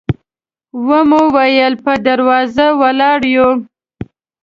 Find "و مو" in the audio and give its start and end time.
0.85-1.21